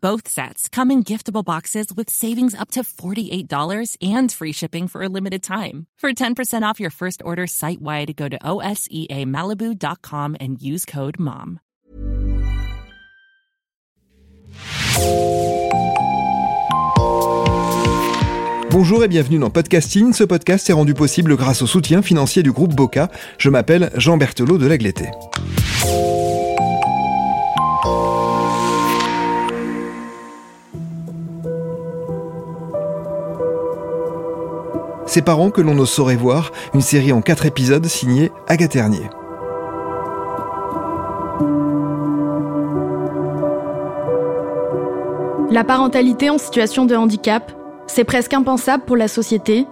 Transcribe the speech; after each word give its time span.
Both 0.00 0.28
sets 0.28 0.68
come 0.68 0.92
in 0.92 1.02
giftable 1.02 1.44
boxes 1.44 1.92
with 1.92 2.08
savings 2.08 2.54
up 2.54 2.70
to 2.72 2.82
$48 2.84 3.96
and 4.00 4.30
free 4.30 4.52
shipping 4.52 4.86
for 4.86 5.02
a 5.02 5.08
limited 5.08 5.42
time. 5.42 5.86
For 5.98 6.12
10% 6.12 6.62
off 6.62 6.78
your 6.78 6.90
first 6.90 7.20
order 7.24 7.48
site 7.48 7.82
wide, 7.82 8.14
go 8.14 8.28
to 8.28 8.38
OSEAMalibu.com 8.38 10.36
and 10.38 10.62
use 10.62 10.84
code 10.84 11.18
MOM. 11.18 11.58
Bonjour 18.70 19.02
et 19.02 19.08
bienvenue 19.08 19.38
dans 19.38 19.50
Podcasting. 19.50 20.12
Ce 20.12 20.22
podcast 20.22 20.70
est 20.70 20.74
rendu 20.74 20.94
possible 20.94 21.36
grâce 21.36 21.62
au 21.62 21.66
soutien 21.66 22.02
financier 22.02 22.44
du 22.44 22.52
groupe 22.52 22.74
Boca. 22.74 23.10
Je 23.38 23.50
m'appelle 23.50 23.90
Jean 23.96 24.16
Berthelot 24.16 24.58
de 24.58 24.66
Lagleté. 24.66 25.06
Ses 35.08 35.22
parents 35.22 35.50
que 35.50 35.62
l'on 35.62 35.74
ne 35.74 35.86
saurait 35.86 36.16
voir, 36.16 36.52
une 36.74 36.82
série 36.82 37.12
en 37.12 37.22
quatre 37.22 37.46
épisodes 37.46 37.86
signée 37.86 38.30
Agathe. 38.46 38.76
La 45.50 45.64
parentalité 45.64 46.28
en 46.28 46.36
situation 46.36 46.84
de 46.84 46.94
handicap, 46.94 47.50
c'est 47.86 48.04
presque 48.04 48.34
impensable 48.34 48.84
pour 48.84 48.98
la 48.98 49.08
société, 49.08 49.64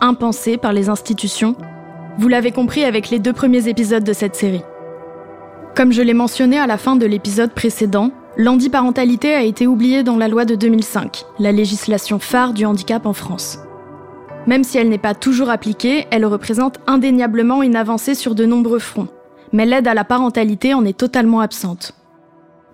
impensé 0.00 0.56
par 0.56 0.72
les 0.72 0.88
institutions. 0.88 1.56
Vous 2.16 2.28
l'avez 2.28 2.50
compris 2.50 2.84
avec 2.84 3.10
les 3.10 3.18
deux 3.18 3.34
premiers 3.34 3.68
épisodes 3.68 4.02
de 4.02 4.14
cette 4.14 4.34
série. 4.34 4.64
Comme 5.76 5.92
je 5.92 6.00
l'ai 6.00 6.14
mentionné 6.14 6.58
à 6.58 6.66
la 6.66 6.78
fin 6.78 6.96
de 6.96 7.04
l'épisode 7.04 7.52
précédent, 7.52 8.12
l'handiparentalité 8.38 9.34
a 9.34 9.42
été 9.42 9.66
oubliée 9.66 10.04
dans 10.04 10.16
la 10.16 10.28
loi 10.28 10.46
de 10.46 10.54
2005, 10.54 11.26
la 11.38 11.52
législation 11.52 12.18
phare 12.18 12.54
du 12.54 12.64
handicap 12.64 13.04
en 13.04 13.12
France. 13.12 13.58
Même 14.46 14.64
si 14.64 14.76
elle 14.76 14.90
n'est 14.90 14.98
pas 14.98 15.14
toujours 15.14 15.48
appliquée, 15.48 16.06
elle 16.10 16.26
représente 16.26 16.78
indéniablement 16.86 17.62
une 17.62 17.76
avancée 17.76 18.14
sur 18.14 18.34
de 18.34 18.44
nombreux 18.44 18.78
fronts. 18.78 19.08
Mais 19.52 19.64
l'aide 19.66 19.88
à 19.88 19.94
la 19.94 20.04
parentalité 20.04 20.74
en 20.74 20.84
est 20.84 20.98
totalement 20.98 21.40
absente. 21.40 21.92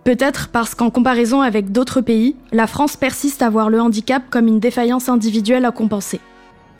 Peut-être 0.05 0.49
parce 0.49 0.75
qu'en 0.75 0.91
comparaison 0.91 1.43
avec 1.43 1.73
d'autres 1.73 2.01
pays, 2.01 2.35
la 2.53 2.67
France 2.67 2.97
persiste 2.97 3.43
à 3.43 3.51
voir 3.51 3.71
le 3.71 3.81
handicap 3.81 4.23
comme 4.31 4.49
une 4.49 4.59
défaillance 4.59 5.09
individuelle 5.09 5.65
à 5.65 5.71
compenser. 5.71 6.21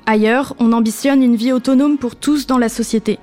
Ailleurs, 0.07 0.57
on 0.59 0.73
ambitionne 0.73 1.23
une 1.23 1.37
vie 1.37 1.53
autonome 1.53 1.99
pour 1.99 2.17
tous 2.17 2.47
dans 2.47 2.59
la 2.59 2.69
société. 2.69 3.19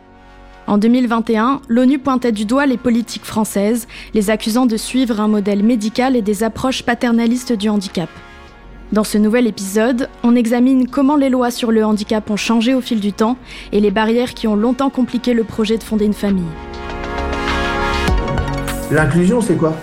En 0.68 0.78
2021, 0.78 1.62
l'ONU 1.68 1.98
pointait 1.98 2.32
du 2.32 2.46
doigt 2.46 2.66
les 2.66 2.78
politiques 2.78 3.26
françaises, 3.26 3.88
les 4.14 4.30
accusant 4.30 4.66
de 4.66 4.78
suivre 4.78 5.20
un 5.20 5.28
modèle 5.28 5.64
médical 5.64 6.16
et 6.16 6.22
des 6.22 6.44
approches 6.44 6.84
paternalistes 6.84 7.54
du 7.54 7.70
handicap. 7.70 8.10
Dans 8.94 9.04
ce 9.04 9.18
nouvel 9.18 9.48
épisode, 9.48 10.08
on 10.24 10.34
examine 10.34 10.88
comment 10.88 11.18
les 11.18 11.30
lois 11.30 11.52
sur 11.52 11.72
le 11.72 11.84
handicap 11.84 12.30
ont 12.30 12.38
changé 12.38 12.74
au 12.74 12.80
fil 12.80 13.02
du 13.02 13.12
temps 13.12 13.38
et 13.74 13.82
les 13.82 13.92
barrières 13.92 14.34
qui 14.34 14.48
ont 14.48 14.56
longtemps 14.56 14.90
compliqué 14.90 15.34
le 15.34 15.44
projet 15.44 15.78
de 15.78 15.84
fonder 15.84 16.06
une 16.06 16.14
famille. 16.14 16.46
L'inclusion, 18.90 19.42
c'est 19.42 19.58
quoi? 19.58 19.76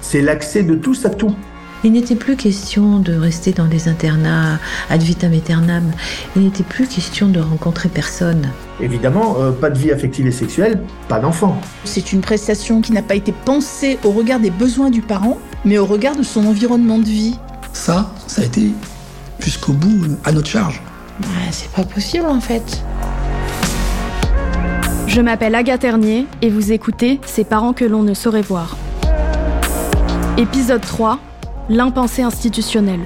C'est 0.00 0.22
l'accès 0.22 0.62
de 0.62 0.76
tous 0.76 1.04
à 1.04 1.10
tout. 1.10 1.34
Il 1.82 1.90
n'était 1.90 2.14
plus 2.14 2.36
question 2.36 3.00
de 3.00 3.12
rester 3.12 3.50
dans 3.50 3.66
des 3.66 3.88
internats 3.88 4.60
ad 4.88 5.02
vitam 5.02 5.32
aeternam. 5.32 5.90
Il 6.36 6.42
n'était 6.42 6.62
plus 6.62 6.86
question 6.86 7.26
de 7.26 7.40
rencontrer 7.40 7.88
personne. 7.88 8.48
Évidemment, 8.80 9.38
euh, 9.40 9.50
pas 9.50 9.70
de 9.70 9.78
vie 9.78 9.90
affective 9.90 10.28
et 10.28 10.30
sexuelle, 10.30 10.80
pas 11.08 11.18
d'enfant. 11.18 11.60
C'est 11.82 12.12
une 12.12 12.20
prestation 12.20 12.80
qui 12.80 12.92
n'a 12.92 13.02
pas 13.02 13.16
été 13.16 13.32
pensée 13.32 13.98
au 14.04 14.12
regard 14.12 14.38
des 14.38 14.50
besoins 14.50 14.90
du 14.90 15.02
parent, 15.02 15.38
mais 15.64 15.78
au 15.78 15.86
regard 15.86 16.14
de 16.14 16.22
son 16.22 16.46
environnement 16.46 17.00
de 17.00 17.06
vie. 17.06 17.36
Ça, 17.72 18.10
ça 18.26 18.42
a 18.42 18.44
été 18.44 18.72
jusqu'au 19.38 19.72
bout 19.72 20.16
à 20.24 20.32
notre 20.32 20.48
charge. 20.48 20.82
Ouais, 21.20 21.50
c'est 21.50 21.70
pas 21.70 21.84
possible 21.84 22.26
en 22.26 22.40
fait. 22.40 22.82
Je 25.06 25.20
m'appelle 25.20 25.54
Agathe 25.54 25.80
Ternier 25.80 26.26
et 26.40 26.48
vous 26.48 26.72
écoutez 26.72 27.20
Ces 27.26 27.44
parents 27.44 27.72
que 27.72 27.84
l'on 27.84 28.02
ne 28.02 28.14
saurait 28.14 28.42
voir. 28.42 28.76
Épisode 30.38 30.80
3 30.80 31.18
L'impensé 31.68 32.22
institutionnel. 32.22 33.00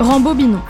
Rambobinons. 0.00 0.62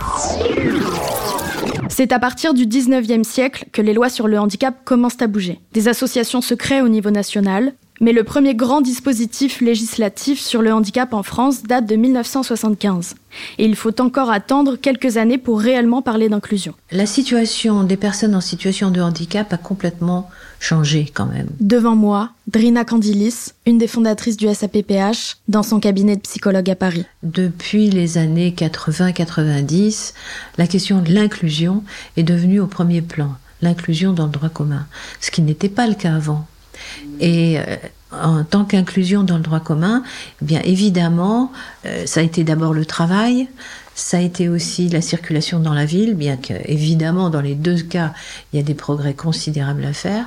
C'est 2.00 2.12
à 2.12 2.18
partir 2.18 2.54
du 2.54 2.64
19e 2.64 3.24
siècle 3.24 3.66
que 3.72 3.82
les 3.82 3.92
lois 3.92 4.08
sur 4.08 4.26
le 4.26 4.38
handicap 4.38 4.74
commencent 4.86 5.20
à 5.20 5.26
bouger. 5.26 5.60
Des 5.74 5.86
associations 5.86 6.40
se 6.40 6.54
créent 6.54 6.80
au 6.80 6.88
niveau 6.88 7.10
national, 7.10 7.74
mais 8.00 8.12
le 8.12 8.24
premier 8.24 8.54
grand 8.54 8.80
dispositif 8.80 9.60
législatif 9.60 10.40
sur 10.40 10.62
le 10.62 10.72
handicap 10.72 11.12
en 11.12 11.22
France 11.22 11.62
date 11.62 11.86
de 11.86 11.96
1975. 11.96 13.14
Et 13.58 13.64
il 13.64 13.76
faut 13.76 14.00
encore 14.00 14.30
attendre 14.30 14.76
quelques 14.76 15.18
années 15.18 15.38
pour 15.38 15.60
réellement 15.60 16.02
parler 16.02 16.28
d'inclusion. 16.28 16.74
La 16.90 17.06
situation 17.06 17.84
des 17.84 17.96
personnes 17.96 18.34
en 18.34 18.40
situation 18.40 18.90
de 18.90 19.00
handicap 19.00 19.52
a 19.52 19.58
complètement 19.58 20.30
changé 20.58 21.10
quand 21.12 21.26
même. 21.26 21.48
Devant 21.60 21.94
moi, 21.94 22.30
Drina 22.46 22.84
Candilis, 22.84 23.52
une 23.66 23.78
des 23.78 23.86
fondatrices 23.86 24.36
du 24.36 24.52
SAPPH, 24.52 25.36
dans 25.48 25.62
son 25.62 25.78
cabinet 25.78 26.16
de 26.16 26.22
psychologue 26.22 26.70
à 26.70 26.76
Paris. 26.76 27.04
Depuis 27.22 27.90
les 27.90 28.18
années 28.18 28.54
80-90, 28.56 30.14
la 30.58 30.66
question 30.66 31.00
de 31.00 31.12
l'inclusion 31.12 31.84
est 32.16 32.22
devenue 32.22 32.60
au 32.60 32.66
premier 32.66 33.02
plan. 33.02 33.34
L'inclusion 33.62 34.12
dans 34.12 34.24
le 34.24 34.32
droit 34.32 34.48
commun, 34.48 34.86
ce 35.20 35.30
qui 35.30 35.42
n'était 35.42 35.68
pas 35.68 35.86
le 35.86 35.94
cas 35.94 36.14
avant. 36.14 36.46
Et 37.20 37.58
euh, 37.58 37.76
en 38.12 38.44
tant 38.44 38.64
qu'inclusion 38.64 39.22
dans 39.22 39.36
le 39.36 39.42
droit 39.42 39.60
commun, 39.60 40.02
eh 40.42 40.44
bien 40.44 40.60
évidemment, 40.64 41.52
euh, 41.86 42.06
ça 42.06 42.20
a 42.20 42.22
été 42.22 42.44
d'abord 42.44 42.72
le 42.72 42.84
travail, 42.84 43.48
ça 43.94 44.18
a 44.18 44.20
été 44.20 44.48
aussi 44.48 44.88
la 44.88 45.00
circulation 45.00 45.60
dans 45.60 45.74
la 45.74 45.84
ville, 45.84 46.14
bien 46.14 46.36
que 46.36 46.54
évidemment 46.64 47.30
dans 47.30 47.40
les 47.40 47.54
deux 47.54 47.80
cas, 47.82 48.12
il 48.52 48.56
y 48.56 48.60
a 48.60 48.62
des 48.62 48.74
progrès 48.74 49.14
considérables 49.14 49.84
à 49.84 49.92
faire. 49.92 50.24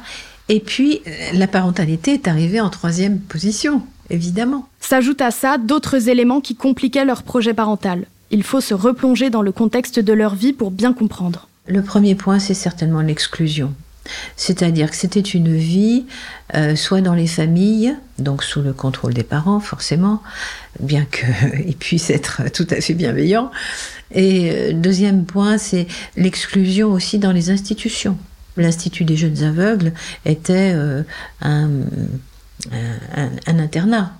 Et 0.50 0.60
puis 0.60 1.02
euh, 1.08 1.12
la 1.34 1.48
parentalité 1.48 2.14
est 2.14 2.28
arrivée 2.28 2.62
en 2.62 2.70
troisième 2.70 3.20
position, 3.20 3.82
évidemment. 4.10 4.68
S'ajoutent 4.80 5.22
à 5.22 5.32
ça 5.32 5.58
d'autres 5.58 6.10
éléments 6.10 6.42
qui 6.42 6.56
compliquaient 6.56 7.06
leur 7.06 7.24
projet 7.24 7.54
parental. 7.54 8.06
Il 8.32 8.44
faut 8.44 8.62
se 8.62 8.74
replonger 8.74 9.30
dans 9.30 9.42
le 9.42 9.52
contexte 9.52 10.00
de 10.00 10.14
leur 10.14 10.36
vie 10.36 10.54
pour 10.54 10.72
bien 10.72 10.94
comprendre. 10.94 11.48
Le 11.68 11.82
premier 11.82 12.16
point, 12.16 12.40
c'est 12.40 12.54
certainement 12.54 13.02
l'exclusion. 13.02 13.74
C'est-à-dire 14.36 14.90
que 14.92 14.96
c'était 14.96 15.20
une 15.20 15.56
vie 15.56 16.06
euh, 16.56 16.76
soit 16.76 17.02
dans 17.02 17.14
les 17.14 17.28
familles, 17.28 17.96
donc 18.20 18.44
sous 18.44 18.62
le 18.62 18.74
contrôle 18.74 19.14
des 19.14 19.24
parents 19.24 19.60
forcément, 19.60 20.22
bien 20.80 21.06
qu'ils 21.06 21.76
puissent 21.80 22.10
être 22.10 22.52
tout 22.52 22.68
à 22.70 22.82
fait 22.82 22.94
bienveillants. 22.94 23.52
Et 24.12 24.52
euh, 24.52 24.74
deuxième 24.74 25.26
point, 25.26 25.58
c'est 25.58 25.88
l'exclusion 26.18 26.92
aussi 26.92 27.18
dans 27.18 27.32
les 27.32 27.50
institutions. 27.50 28.18
L'Institut 28.58 29.04
des 29.04 29.16
jeunes 29.16 29.44
aveugles 29.44 29.94
était 30.26 30.74
euh, 30.76 31.04
un, 31.42 31.70
internat 33.48 34.14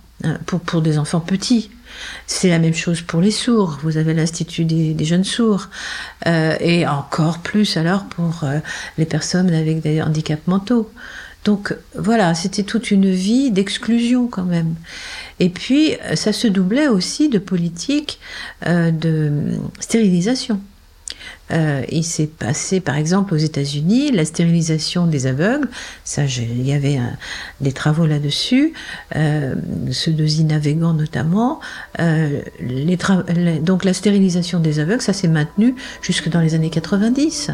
pour, 0.46 0.60
pour 0.60 0.82
des 0.82 0.98
enfants 0.98 1.20
petits. 1.20 1.70
C'est 2.28 2.50
la 2.50 2.60
même 2.60 2.74
chose 2.74 3.02
pour 3.02 3.22
les 3.22 3.32
sourds. 3.32 3.80
Vous 3.84 3.98
avez 3.98 4.14
l'Institut 4.14 4.66
des, 4.66 5.06
jeunes 5.06 5.24
sourds. 5.24 5.70
Euh, 6.28 6.56
et 6.60 6.88
encore 6.88 7.40
plus 7.40 7.78
alors 7.78 8.06
pour 8.06 8.44
euh, 8.44 8.60
les 8.98 9.06
personnes 9.06 9.54
avec 9.54 9.82
des 9.82 10.02
handicaps 10.02 10.48
mentaux. 10.48 10.92
Donc 11.46 11.76
voilà, 11.96 12.34
c'était 12.36 12.64
toute 12.64 12.92
une 12.92 13.12
vie 13.12 13.52
d'exclusion 13.52 14.28
quand 14.28 14.46
même. 14.46 14.76
Et 15.40 15.50
puis, 15.50 15.98
ça 16.16 16.32
se 16.32 16.48
doublait 16.48 16.88
aussi 16.88 17.28
de 17.28 17.38
politiques 17.38 18.20
euh, 18.66 18.92
de 18.92 19.32
stérilisation. 19.80 20.62
Euh, 21.52 21.84
il 21.90 22.04
s'est 22.04 22.28
passé, 22.28 22.80
par 22.80 22.96
exemple, 22.96 23.34
aux 23.34 23.38
États-Unis, 23.38 24.12
la 24.12 24.26
stérilisation 24.26 25.06
des 25.06 25.28
aveugles. 25.28 25.68
Ça, 26.04 26.24
il 26.26 26.66
y 26.66 26.74
avait 26.74 27.00
des 27.62 27.72
travaux 27.72 28.06
là-dessus, 28.06 28.74
euh, 29.16 29.56
ceux 29.92 30.12
de 30.12 30.26
Zina 30.26 30.58
Vegan 30.58 30.96
notamment. 30.96 31.60
Euh, 32.00 32.42
donc, 33.62 33.84
la 33.84 33.94
stérilisation 33.94 34.60
des 34.60 34.80
aveugles, 34.80 35.02
ça 35.02 35.14
s'est 35.14 35.28
maintenu 35.28 35.76
jusque 36.02 36.30
dans 36.30 36.42
les 36.42 36.56
années 36.56 36.70
90. 36.70 37.52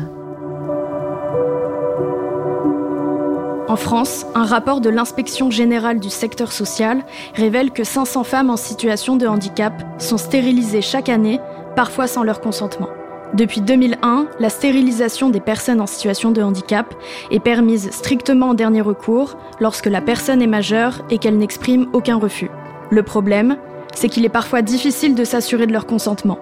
En 3.67 3.75
France, 3.75 4.25
un 4.33 4.45
rapport 4.45 4.81
de 4.81 4.89
l'inspection 4.89 5.51
générale 5.51 5.99
du 5.99 6.09
secteur 6.09 6.51
social 6.51 7.03
révèle 7.35 7.69
que 7.69 7.83
500 7.83 8.23
femmes 8.23 8.49
en 8.49 8.57
situation 8.57 9.15
de 9.15 9.27
handicap 9.27 9.73
sont 9.99 10.17
stérilisées 10.17 10.81
chaque 10.81 11.07
année, 11.07 11.39
parfois 11.75 12.07
sans 12.07 12.23
leur 12.23 12.41
consentement. 12.41 12.89
Depuis 13.35 13.61
2001, 13.61 14.27
la 14.39 14.49
stérilisation 14.49 15.29
des 15.29 15.39
personnes 15.39 15.81
en 15.81 15.85
situation 15.85 16.31
de 16.31 16.41
handicap 16.41 16.95
est 17.29 17.39
permise 17.39 17.91
strictement 17.91 18.49
en 18.49 18.53
dernier 18.55 18.81
recours 18.81 19.37
lorsque 19.59 19.85
la 19.85 20.01
personne 20.01 20.41
est 20.41 20.47
majeure 20.47 21.01
et 21.11 21.19
qu'elle 21.19 21.37
n'exprime 21.37 21.87
aucun 21.93 22.17
refus. 22.17 22.49
Le 22.89 23.03
problème, 23.03 23.57
c'est 23.93 24.09
qu'il 24.09 24.25
est 24.25 24.29
parfois 24.29 24.63
difficile 24.63 25.13
de 25.13 25.23
s'assurer 25.23 25.67
de 25.67 25.73
leur 25.73 25.85
consentement. 25.85 26.39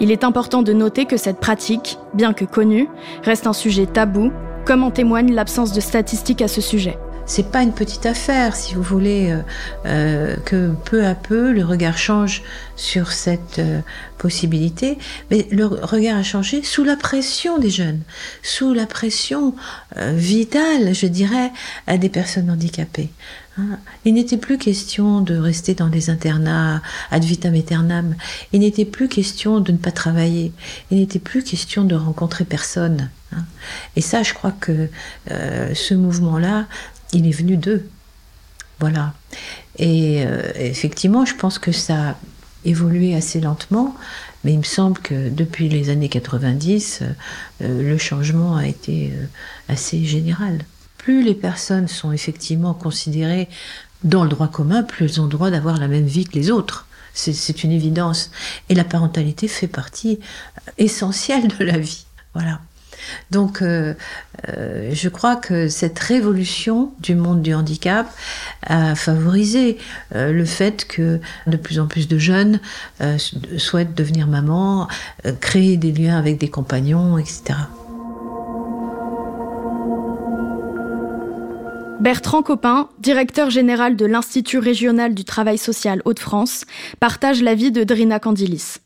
Il 0.00 0.10
est 0.10 0.24
important 0.24 0.62
de 0.62 0.72
noter 0.72 1.04
que 1.04 1.16
cette 1.16 1.38
pratique, 1.38 1.98
bien 2.14 2.32
que 2.32 2.44
connue, 2.44 2.88
reste 3.22 3.46
un 3.46 3.52
sujet 3.52 3.86
tabou, 3.86 4.32
comme 4.64 4.82
en 4.82 4.90
témoigne 4.90 5.34
l'absence 5.34 5.72
de 5.72 5.80
statistiques 5.80 6.42
à 6.42 6.48
ce 6.48 6.60
sujet. 6.60 6.98
C'est 7.26 7.50
pas 7.50 7.62
une 7.62 7.72
petite 7.72 8.04
affaire, 8.04 8.54
si 8.54 8.74
vous 8.74 8.82
voulez, 8.82 9.30
euh, 9.30 9.40
euh, 9.86 10.36
que 10.44 10.74
peu 10.84 11.06
à 11.06 11.14
peu 11.14 11.52
le 11.52 11.64
regard 11.64 11.96
change 11.96 12.42
sur 12.76 13.12
cette 13.12 13.58
euh, 13.58 13.80
possibilité, 14.18 14.98
mais 15.30 15.46
le 15.50 15.64
regard 15.64 16.18
a 16.18 16.22
changé 16.22 16.62
sous 16.62 16.84
la 16.84 16.96
pression 16.96 17.58
des 17.58 17.70
jeunes, 17.70 18.02
sous 18.42 18.74
la 18.74 18.86
pression 18.86 19.54
vitale, 19.96 20.94
je 20.94 21.06
dirais, 21.06 21.50
à 21.86 21.98
des 21.98 22.08
personnes 22.08 22.50
handicapées. 22.50 23.10
Hein. 23.58 23.78
Il 24.04 24.14
n'était 24.14 24.36
plus 24.36 24.58
question 24.58 25.20
de 25.20 25.36
rester 25.36 25.74
dans 25.74 25.88
des 25.88 26.10
internats 26.10 26.82
ad 27.10 27.22
vitam 27.22 27.54
aeternam. 27.54 28.16
Il 28.52 28.60
n'était 28.60 28.84
plus 28.84 29.08
question 29.08 29.60
de 29.60 29.72
ne 29.72 29.76
pas 29.76 29.92
travailler. 29.92 30.52
Il 30.90 30.98
n'était 30.98 31.18
plus 31.18 31.42
question 31.42 31.84
de 31.84 31.94
rencontrer 31.94 32.44
personne. 32.44 33.10
Hein. 33.32 33.44
Et 33.96 34.00
ça, 34.00 34.22
je 34.22 34.32
crois 34.32 34.52
que 34.52 34.88
ce 35.28 35.94
mouvement-là 35.94 36.66
il 37.14 37.26
est 37.26 37.32
venu 37.32 37.56
d'eux. 37.56 37.88
Voilà. 38.80 39.14
Et 39.78 40.24
euh, 40.26 40.42
effectivement, 40.56 41.24
je 41.24 41.34
pense 41.34 41.58
que 41.58 41.72
ça 41.72 42.10
a 42.10 42.16
évolué 42.64 43.14
assez 43.14 43.40
lentement, 43.40 43.94
mais 44.42 44.52
il 44.52 44.58
me 44.58 44.64
semble 44.64 44.98
que 45.00 45.28
depuis 45.28 45.68
les 45.68 45.90
années 45.90 46.08
90, 46.08 47.02
euh, 47.02 47.82
le 47.82 47.98
changement 47.98 48.56
a 48.56 48.66
été 48.66 49.12
euh, 49.14 49.26
assez 49.68 50.04
général. 50.04 50.60
Plus 50.98 51.22
les 51.22 51.34
personnes 51.34 51.88
sont 51.88 52.12
effectivement 52.12 52.74
considérées 52.74 53.48
dans 54.02 54.22
le 54.22 54.28
droit 54.28 54.48
commun, 54.48 54.82
plus 54.82 55.04
elles 55.04 55.20
ont 55.20 55.26
droit 55.26 55.50
d'avoir 55.50 55.78
la 55.78 55.88
même 55.88 56.06
vie 56.06 56.26
que 56.26 56.34
les 56.34 56.50
autres. 56.50 56.86
C'est 57.16 57.62
une 57.62 57.70
évidence. 57.70 58.32
Et 58.68 58.74
la 58.74 58.82
parentalité 58.82 59.46
fait 59.46 59.68
partie 59.68 60.18
essentielle 60.78 61.46
de 61.46 61.64
la 61.64 61.78
vie. 61.78 62.06
Voilà. 62.34 62.60
Donc, 63.30 63.62
euh, 63.62 63.94
euh, 64.48 64.90
je 64.92 65.08
crois 65.08 65.36
que 65.36 65.68
cette 65.68 65.98
révolution 65.98 66.92
du 67.00 67.14
monde 67.14 67.42
du 67.42 67.54
handicap 67.54 68.06
a 68.62 68.94
favorisé 68.94 69.78
euh, 70.14 70.32
le 70.32 70.44
fait 70.44 70.86
que 70.86 71.20
de 71.46 71.56
plus 71.56 71.78
en 71.80 71.86
plus 71.86 72.08
de 72.08 72.18
jeunes 72.18 72.60
souhaitent 73.58 73.94
devenir 73.94 74.26
maman, 74.26 74.88
créer 75.40 75.76
des 75.76 75.92
liens 75.92 76.18
avec 76.18 76.38
des 76.38 76.48
compagnons, 76.48 77.18
etc. 77.18 77.54
Bertrand 82.00 82.42
Copin, 82.42 82.90
directeur 82.98 83.50
général 83.50 83.96
de 83.96 84.04
l'Institut 84.04 84.58
régional 84.58 85.14
du 85.14 85.24
travail 85.24 85.56
social 85.56 86.02
Hauts-de-France, 86.04 86.66
partage 87.00 87.40
l'avis 87.40 87.72
de 87.72 87.82
Drina 87.82 88.18
Candilis. 88.18 88.76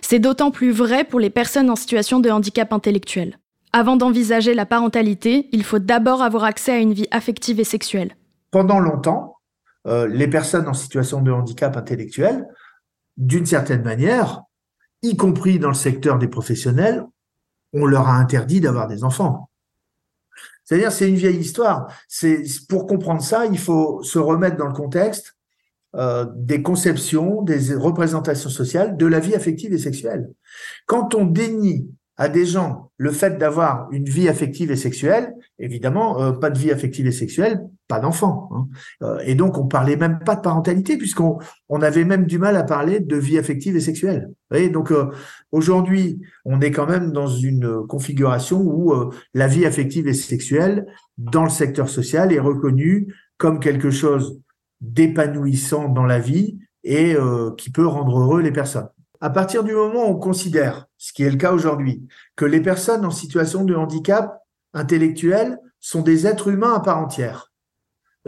C'est 0.00 0.18
d'autant 0.18 0.50
plus 0.50 0.70
vrai 0.70 1.04
pour 1.04 1.20
les 1.20 1.30
personnes 1.30 1.70
en 1.70 1.76
situation 1.76 2.20
de 2.20 2.30
handicap 2.30 2.72
intellectuel. 2.72 3.36
Avant 3.74 3.96
d'envisager 3.96 4.52
la 4.52 4.66
parentalité, 4.66 5.48
il 5.52 5.64
faut 5.64 5.78
d'abord 5.78 6.20
avoir 6.20 6.44
accès 6.44 6.72
à 6.72 6.78
une 6.78 6.92
vie 6.92 7.08
affective 7.10 7.58
et 7.58 7.64
sexuelle. 7.64 8.16
Pendant 8.50 8.78
longtemps, 8.78 9.38
euh, 9.86 10.06
les 10.06 10.28
personnes 10.28 10.68
en 10.68 10.74
situation 10.74 11.22
de 11.22 11.32
handicap 11.32 11.74
intellectuel, 11.76 12.46
d'une 13.16 13.46
certaine 13.46 13.82
manière, 13.82 14.42
y 15.02 15.16
compris 15.16 15.58
dans 15.58 15.68
le 15.68 15.74
secteur 15.74 16.18
des 16.18 16.28
professionnels, 16.28 17.04
on 17.72 17.86
leur 17.86 18.08
a 18.08 18.16
interdit 18.16 18.60
d'avoir 18.60 18.88
des 18.88 19.04
enfants. 19.04 19.48
C'est-à-dire, 20.64 20.92
c'est 20.92 21.08
une 21.08 21.16
vieille 21.16 21.38
histoire. 21.38 21.90
C'est 22.08 22.44
pour 22.68 22.86
comprendre 22.86 23.22
ça, 23.22 23.46
il 23.46 23.58
faut 23.58 24.02
se 24.02 24.18
remettre 24.18 24.56
dans 24.56 24.66
le 24.66 24.74
contexte 24.74 25.34
euh, 25.94 26.26
des 26.36 26.62
conceptions, 26.62 27.42
des 27.42 27.74
représentations 27.74 28.50
sociales 28.50 28.98
de 28.98 29.06
la 29.06 29.18
vie 29.18 29.34
affective 29.34 29.72
et 29.72 29.78
sexuelle. 29.78 30.30
Quand 30.86 31.14
on 31.14 31.24
dénie 31.24 31.88
à 32.16 32.28
des 32.28 32.44
gens 32.44 32.90
le 32.98 33.10
fait 33.10 33.38
d'avoir 33.38 33.88
une 33.90 34.04
vie 34.04 34.28
affective 34.28 34.70
et 34.70 34.76
sexuelle, 34.76 35.34
évidemment, 35.58 36.20
euh, 36.20 36.32
pas 36.32 36.50
de 36.50 36.58
vie 36.58 36.70
affective 36.70 37.06
et 37.06 37.12
sexuelle, 37.12 37.60
pas 37.88 38.00
d'enfant. 38.00 38.48
Hein. 38.52 38.68
Euh, 39.02 39.18
et 39.24 39.34
donc, 39.34 39.58
on 39.58 39.66
parlait 39.66 39.96
même 39.96 40.20
pas 40.24 40.36
de 40.36 40.42
parentalité, 40.42 40.96
puisqu'on 40.98 41.38
on 41.68 41.80
avait 41.82 42.04
même 42.04 42.26
du 42.26 42.38
mal 42.38 42.56
à 42.56 42.64
parler 42.64 43.00
de 43.00 43.16
vie 43.16 43.38
affective 43.38 43.76
et 43.76 43.80
sexuelle. 43.80 44.26
Vous 44.28 44.56
voyez 44.56 44.68
donc, 44.68 44.92
euh, 44.92 45.10
aujourd'hui, 45.52 46.20
on 46.44 46.60
est 46.60 46.70
quand 46.70 46.86
même 46.86 47.12
dans 47.12 47.26
une 47.26 47.86
configuration 47.86 48.60
où 48.60 48.94
la 49.34 49.48
vie 49.48 49.66
affective 49.66 50.06
et 50.06 50.14
sexuelle, 50.14 50.86
dans 51.18 51.44
le 51.44 51.50
secteur 51.50 51.88
social, 51.88 52.32
est 52.32 52.40
reconnue 52.40 53.14
comme 53.38 53.58
quelque 53.58 53.90
chose 53.90 54.38
d'épanouissant 54.80 55.88
dans 55.88 56.04
la 56.04 56.18
vie 56.18 56.58
et 56.84 57.16
qui 57.56 57.70
peut 57.70 57.86
rendre 57.86 58.18
heureux 58.18 58.42
les 58.42 58.52
personnes. 58.52 58.88
À 59.22 59.30
partir 59.30 59.62
du 59.62 59.72
moment 59.72 60.08
où 60.08 60.14
on 60.14 60.18
considère, 60.18 60.86
ce 60.98 61.12
qui 61.12 61.22
est 61.22 61.30
le 61.30 61.36
cas 61.36 61.52
aujourd'hui, 61.52 62.08
que 62.34 62.44
les 62.44 62.60
personnes 62.60 63.04
en 63.04 63.12
situation 63.12 63.62
de 63.64 63.72
handicap 63.72 64.42
intellectuel 64.74 65.60
sont 65.78 66.02
des 66.02 66.26
êtres 66.26 66.48
humains 66.48 66.74
à 66.74 66.80
part 66.80 66.98
entière, 66.98 67.52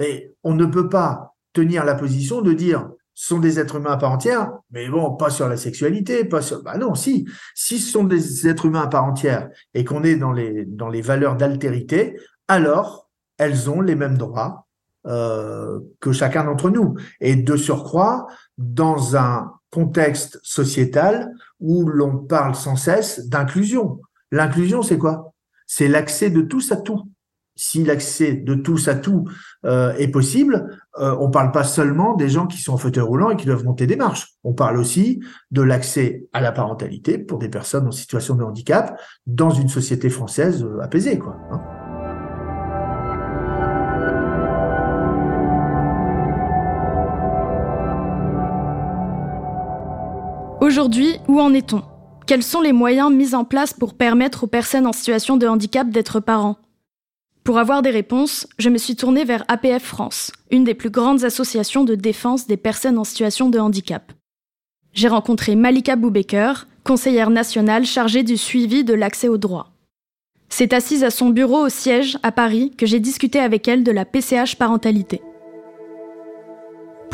et 0.00 0.36
on 0.44 0.54
ne 0.54 0.64
peut 0.66 0.88
pas 0.88 1.34
tenir 1.52 1.84
la 1.84 1.96
position 1.96 2.42
de 2.42 2.52
dire 2.52 2.88
sont 3.12 3.40
des 3.40 3.58
êtres 3.58 3.76
humains 3.76 3.90
à 3.92 3.96
part 3.96 4.12
entière, 4.12 4.52
mais 4.70 4.88
bon, 4.88 5.16
pas 5.16 5.30
sur 5.30 5.48
la 5.48 5.56
sexualité, 5.56 6.24
pas 6.24 6.42
sur. 6.42 6.62
Bah 6.62 6.78
non, 6.78 6.94
si, 6.94 7.26
si 7.56 7.80
ce 7.80 7.90
sont 7.90 8.04
des 8.04 8.46
êtres 8.46 8.66
humains 8.66 8.82
à 8.82 8.88
part 8.88 9.04
entière 9.04 9.48
et 9.74 9.84
qu'on 9.84 10.04
est 10.04 10.16
dans 10.16 10.32
les 10.32 10.64
dans 10.64 10.88
les 10.88 11.02
valeurs 11.02 11.34
d'altérité, 11.34 12.20
alors 12.46 13.10
elles 13.36 13.68
ont 13.68 13.80
les 13.80 13.96
mêmes 13.96 14.16
droits 14.16 14.63
euh, 15.06 15.80
que 16.00 16.12
chacun 16.12 16.44
d'entre 16.44 16.70
nous. 16.70 16.94
Et 17.20 17.36
de 17.36 17.56
surcroît, 17.56 18.26
dans 18.58 19.16
un 19.16 19.52
contexte 19.70 20.38
sociétal 20.42 21.32
où 21.60 21.84
l'on 21.86 22.18
parle 22.18 22.54
sans 22.54 22.76
cesse 22.76 23.26
d'inclusion. 23.28 24.00
L'inclusion, 24.30 24.82
c'est 24.82 24.98
quoi? 24.98 25.32
C'est 25.66 25.88
l'accès 25.88 26.30
de 26.30 26.42
tous 26.42 26.70
à 26.72 26.76
tout. 26.76 27.02
Si 27.56 27.84
l'accès 27.84 28.34
de 28.34 28.54
tous 28.54 28.88
à 28.88 28.94
tout 28.96 29.24
euh, 29.64 29.92
est 29.94 30.08
possible, 30.08 30.78
euh, 30.98 31.16
on 31.20 31.30
parle 31.30 31.52
pas 31.52 31.62
seulement 31.62 32.14
des 32.14 32.28
gens 32.28 32.46
qui 32.46 32.58
sont 32.58 32.72
en 32.72 32.76
fauteuil 32.76 33.04
roulant 33.04 33.30
et 33.30 33.36
qui 33.36 33.46
doivent 33.46 33.64
monter 33.64 33.86
des 33.86 33.96
marches. 33.96 34.34
On 34.42 34.54
parle 34.54 34.76
aussi 34.76 35.20
de 35.52 35.62
l'accès 35.62 36.26
à 36.32 36.40
la 36.40 36.50
parentalité 36.50 37.18
pour 37.18 37.38
des 37.38 37.48
personnes 37.48 37.86
en 37.86 37.92
situation 37.92 38.34
de 38.34 38.42
handicap 38.42 39.00
dans 39.26 39.50
une 39.50 39.68
société 39.68 40.08
française 40.10 40.64
euh, 40.64 40.80
apaisée, 40.82 41.18
quoi. 41.18 41.36
Hein. 41.52 41.73
Aujourd'hui, 50.74 51.14
où 51.28 51.40
en 51.40 51.54
est-on? 51.54 51.82
Quels 52.26 52.42
sont 52.42 52.60
les 52.60 52.72
moyens 52.72 53.12
mis 53.12 53.36
en 53.36 53.44
place 53.44 53.72
pour 53.72 53.94
permettre 53.94 54.42
aux 54.42 54.48
personnes 54.48 54.88
en 54.88 54.92
situation 54.92 55.36
de 55.36 55.46
handicap 55.46 55.88
d'être 55.88 56.18
parents? 56.18 56.56
Pour 57.44 57.58
avoir 57.58 57.80
des 57.80 57.90
réponses, 57.90 58.48
je 58.58 58.70
me 58.70 58.76
suis 58.76 58.96
tournée 58.96 59.24
vers 59.24 59.44
APF 59.46 59.84
France, 59.84 60.32
une 60.50 60.64
des 60.64 60.74
plus 60.74 60.90
grandes 60.90 61.22
associations 61.22 61.84
de 61.84 61.94
défense 61.94 62.48
des 62.48 62.56
personnes 62.56 62.98
en 62.98 63.04
situation 63.04 63.50
de 63.50 63.60
handicap. 63.60 64.12
J'ai 64.92 65.06
rencontré 65.06 65.54
Malika 65.54 65.94
Boubaker, 65.94 66.66
conseillère 66.82 67.30
nationale 67.30 67.86
chargée 67.86 68.24
du 68.24 68.36
suivi 68.36 68.82
de 68.82 68.94
l'accès 68.94 69.28
aux 69.28 69.38
droits. 69.38 69.70
C'est 70.48 70.72
assise 70.72 71.04
à 71.04 71.10
son 71.10 71.28
bureau 71.28 71.66
au 71.66 71.68
siège, 71.68 72.18
à 72.24 72.32
Paris, 72.32 72.72
que 72.76 72.84
j'ai 72.84 72.98
discuté 72.98 73.38
avec 73.38 73.68
elle 73.68 73.84
de 73.84 73.92
la 73.92 74.04
PCH 74.04 74.56
parentalité. 74.56 75.22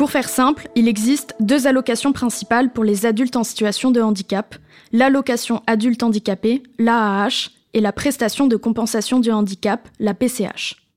Pour 0.01 0.09
faire 0.09 0.29
simple, 0.29 0.67
il 0.73 0.87
existe 0.87 1.35
deux 1.39 1.67
allocations 1.67 2.11
principales 2.11 2.73
pour 2.73 2.83
les 2.83 3.05
adultes 3.05 3.35
en 3.35 3.43
situation 3.43 3.91
de 3.91 4.01
handicap, 4.01 4.55
l'allocation 4.91 5.61
adulte 5.67 6.01
handicapé, 6.01 6.63
l'AAH, 6.79 7.51
et 7.75 7.81
la 7.81 7.91
prestation 7.91 8.47
de 8.47 8.55
compensation 8.55 9.19
du 9.19 9.29
handicap, 9.31 9.87
la 9.99 10.15
PCH. 10.15 10.87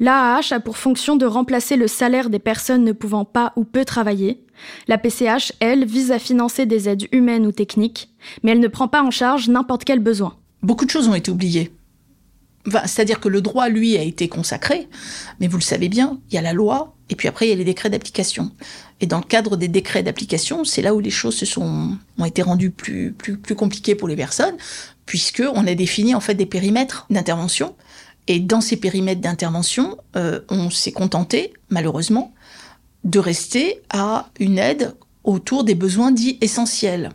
L'AAH 0.00 0.48
a 0.50 0.60
pour 0.60 0.76
fonction 0.76 1.16
de 1.16 1.24
remplacer 1.24 1.76
le 1.76 1.88
salaire 1.88 2.28
des 2.28 2.38
personnes 2.38 2.84
ne 2.84 2.92
pouvant 2.92 3.24
pas 3.24 3.54
ou 3.56 3.64
peu 3.64 3.86
travailler. 3.86 4.44
La 4.86 4.98
PCH, 4.98 5.54
elle, 5.60 5.86
vise 5.86 6.12
à 6.12 6.18
financer 6.18 6.66
des 6.66 6.90
aides 6.90 7.08
humaines 7.10 7.46
ou 7.46 7.52
techniques, 7.52 8.10
mais 8.42 8.50
elle 8.50 8.60
ne 8.60 8.68
prend 8.68 8.86
pas 8.86 9.02
en 9.02 9.10
charge 9.10 9.48
n'importe 9.48 9.84
quel 9.84 10.00
besoin. 10.00 10.36
Beaucoup 10.62 10.84
de 10.84 10.90
choses 10.90 11.08
ont 11.08 11.14
été 11.14 11.30
oubliées. 11.30 11.72
C'est-à-dire 12.86 13.18
que 13.18 13.28
le 13.28 13.40
droit, 13.40 13.68
lui, 13.68 13.96
a 13.96 14.02
été 14.02 14.28
consacré, 14.28 14.88
mais 15.40 15.48
vous 15.48 15.56
le 15.56 15.62
savez 15.62 15.88
bien, 15.88 16.20
il 16.30 16.34
y 16.34 16.38
a 16.38 16.42
la 16.42 16.52
loi, 16.52 16.94
et 17.10 17.16
puis 17.16 17.26
après, 17.28 17.46
il 17.46 17.50
y 17.50 17.52
a 17.52 17.56
les 17.56 17.64
décrets 17.64 17.90
d'application. 17.90 18.52
Et 19.00 19.06
dans 19.06 19.18
le 19.18 19.24
cadre 19.24 19.56
des 19.56 19.68
décrets 19.68 20.02
d'application, 20.02 20.64
c'est 20.64 20.82
là 20.82 20.94
où 20.94 21.00
les 21.00 21.10
choses 21.10 21.34
se 21.34 21.46
sont, 21.46 21.96
ont 22.18 22.24
été 22.24 22.42
rendues 22.42 22.70
plus, 22.70 23.12
plus, 23.12 23.36
plus 23.36 23.56
compliquées 23.56 23.96
pour 23.96 24.06
les 24.06 24.16
personnes, 24.16 24.56
puisque 25.06 25.42
on 25.54 25.66
a 25.66 25.74
défini, 25.74 26.14
en 26.14 26.20
fait, 26.20 26.34
des 26.34 26.46
périmètres 26.46 27.06
d'intervention. 27.10 27.74
Et 28.28 28.38
dans 28.38 28.60
ces 28.60 28.76
périmètres 28.76 29.20
d'intervention, 29.20 29.98
euh, 30.14 30.40
on 30.48 30.70
s'est 30.70 30.92
contenté, 30.92 31.52
malheureusement, 31.68 32.32
de 33.02 33.18
rester 33.18 33.82
à 33.90 34.30
une 34.38 34.58
aide 34.58 34.94
autour 35.24 35.64
des 35.64 35.74
besoins 35.74 36.12
dits 36.12 36.38
essentiels 36.40 37.10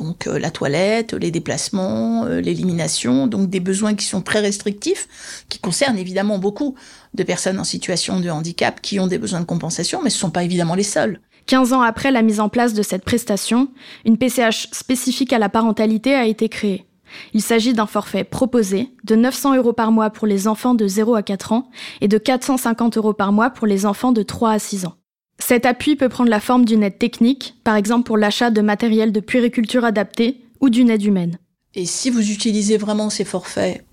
Donc 0.00 0.26
euh, 0.26 0.38
la 0.38 0.50
toilette, 0.50 1.14
les 1.14 1.30
déplacements, 1.30 2.24
euh, 2.24 2.40
l'élimination, 2.40 3.26
donc 3.26 3.50
des 3.50 3.60
besoins 3.60 3.94
qui 3.94 4.04
sont 4.04 4.22
très 4.22 4.40
restrictifs, 4.40 5.44
qui 5.48 5.58
concernent 5.58 5.98
évidemment 5.98 6.38
beaucoup 6.38 6.74
de 7.14 7.22
personnes 7.22 7.58
en 7.58 7.64
situation 7.64 8.20
de 8.20 8.30
handicap 8.30 8.80
qui 8.80 9.00
ont 9.00 9.06
des 9.06 9.18
besoins 9.18 9.40
de 9.40 9.46
compensation, 9.46 10.00
mais 10.02 10.10
ce 10.10 10.16
ne 10.16 10.20
sont 10.20 10.30
pas 10.30 10.44
évidemment 10.44 10.74
les 10.74 10.82
seuls. 10.82 11.20
15 11.46 11.72
ans 11.72 11.80
après 11.80 12.10
la 12.10 12.22
mise 12.22 12.40
en 12.40 12.48
place 12.48 12.74
de 12.74 12.82
cette 12.82 13.04
prestation, 13.04 13.68
une 14.04 14.18
PCH 14.18 14.68
spécifique 14.72 15.32
à 15.32 15.38
la 15.38 15.48
parentalité 15.48 16.14
a 16.14 16.26
été 16.26 16.48
créée. 16.48 16.84
Il 17.32 17.42
s'agit 17.42 17.72
d'un 17.72 17.86
forfait 17.86 18.24
proposé 18.24 18.90
de 19.04 19.14
900 19.14 19.56
euros 19.56 19.72
par 19.72 19.90
mois 19.90 20.10
pour 20.10 20.26
les 20.26 20.46
enfants 20.46 20.74
de 20.74 20.86
0 20.86 21.14
à 21.14 21.22
4 21.22 21.52
ans 21.52 21.70
et 22.02 22.08
de 22.08 22.18
450 22.18 22.98
euros 22.98 23.14
par 23.14 23.32
mois 23.32 23.50
pour 23.50 23.66
les 23.66 23.86
enfants 23.86 24.12
de 24.12 24.22
3 24.22 24.52
à 24.52 24.58
6 24.58 24.84
ans. 24.84 24.94
Cet 25.38 25.66
appui 25.66 25.96
peut 25.96 26.08
prendre 26.08 26.30
la 26.30 26.40
forme 26.40 26.64
d'une 26.64 26.82
aide 26.82 26.98
technique, 26.98 27.56
par 27.64 27.76
exemple 27.76 28.06
pour 28.06 28.18
l'achat 28.18 28.50
de 28.50 28.60
matériel 28.60 29.12
de 29.12 29.20
puériculture 29.20 29.84
adapté 29.84 30.44
ou 30.60 30.68
d'une 30.68 30.90
aide 30.90 31.02
humaine. 31.02 31.38
Et 31.74 31.86
si 31.86 32.10
vous 32.10 32.30
utilisez 32.30 32.76
vraiment 32.76 33.08
ces 33.08 33.24
forfaits 33.24 33.84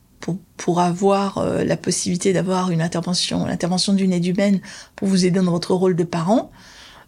pour, 0.58 0.80
avoir 0.80 1.38
euh, 1.38 1.64
la 1.64 1.78
possibilité 1.78 2.34
d'avoir 2.34 2.72
une 2.72 2.82
intervention, 2.82 3.46
l'intervention 3.46 3.94
d'une 3.94 4.12
aide 4.12 4.26
humaine 4.26 4.60
pour 4.96 5.08
vous 5.08 5.24
aider 5.24 5.40
dans 5.40 5.52
votre 5.52 5.76
rôle 5.76 5.96
de 5.96 6.04
parent, 6.04 6.52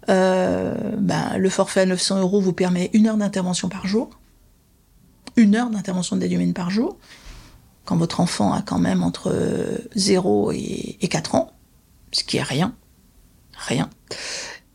euh, 0.09 0.75
ben, 0.99 1.35
le 1.37 1.49
forfait 1.49 1.81
à 1.81 1.85
900 1.87 2.21
euros 2.21 2.39
vous 2.39 2.53
permet 2.53 2.91
une 2.93 3.07
heure 3.07 3.17
d'intervention 3.17 3.69
par 3.69 3.87
jour, 3.87 4.11
une 5.35 5.55
heure 5.55 5.71
d'intervention 5.71 6.15
d'aide 6.15 6.31
humaine 6.31 6.53
par 6.53 6.69
jour, 6.69 6.97
quand 7.85 7.97
votre 7.97 8.19
enfant 8.19 8.53
a 8.53 8.61
quand 8.61 8.77
même 8.77 9.01
entre 9.01 9.33
0 9.95 10.51
et, 10.51 10.97
et 11.01 11.07
4 11.07 11.33
ans, 11.33 11.53
ce 12.11 12.23
qui 12.23 12.37
est 12.37 12.43
rien 12.43 12.75
rien. 13.57 13.89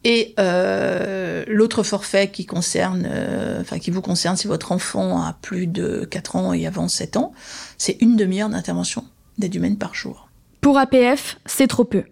Et 0.04 0.34
euh, 0.40 1.44
l'autre 1.46 1.82
forfait 1.82 2.28
qui 2.30 2.44
concerne, 2.44 3.06
euh, 3.08 3.60
enfin 3.60 3.78
qui 3.78 3.90
vous 3.90 4.02
concerne 4.02 4.36
si 4.36 4.48
votre 4.48 4.72
enfant 4.72 5.22
a 5.22 5.34
plus 5.40 5.68
de 5.68 6.04
4 6.04 6.36
ans 6.36 6.52
et 6.52 6.66
avant 6.66 6.88
7 6.88 7.16
ans, 7.16 7.32
c'est 7.78 7.98
une 8.00 8.16
demi-heure 8.16 8.48
d'intervention 8.48 9.04
d'aide 9.38 9.54
humaine 9.54 9.78
par 9.78 9.94
jour. 9.94 10.28
Pour 10.60 10.78
APF, 10.78 11.38
c'est 11.46 11.68
trop 11.68 11.84
peu. 11.84 12.02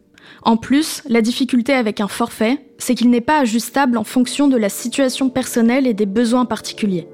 En 0.42 0.56
plus, 0.56 1.02
la 1.08 1.20
difficulté 1.20 1.72
avec 1.72 2.00
un 2.00 2.08
forfait, 2.08 2.64
c'est 2.78 2.94
qu'il 2.94 3.10
n'est 3.10 3.20
pas 3.20 3.40
ajustable 3.40 3.98
en 3.98 4.04
fonction 4.04 4.48
de 4.48 4.56
la 4.56 4.68
situation 4.68 5.28
personnelle 5.28 5.86
et 5.86 5.94
des 5.94 6.06
besoins 6.06 6.46
particuliers. 6.46 7.08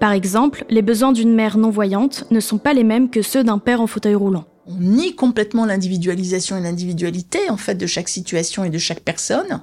Par 0.00 0.12
exemple, 0.12 0.64
les 0.70 0.82
besoins 0.82 1.12
d'une 1.12 1.34
mère 1.34 1.58
non-voyante 1.58 2.24
ne 2.30 2.40
sont 2.40 2.58
pas 2.58 2.74
les 2.74 2.84
mêmes 2.84 3.10
que 3.10 3.22
ceux 3.22 3.42
d'un 3.42 3.58
père 3.58 3.80
en 3.80 3.86
fauteuil 3.86 4.14
roulant 4.14 4.44
on 4.66 4.74
nie 4.76 5.14
complètement 5.14 5.66
l'individualisation 5.66 6.56
et 6.56 6.60
l'individualité 6.60 7.50
en 7.50 7.56
fait 7.56 7.74
de 7.74 7.86
chaque 7.86 8.08
situation 8.08 8.64
et 8.64 8.70
de 8.70 8.78
chaque 8.78 9.00
personne. 9.00 9.62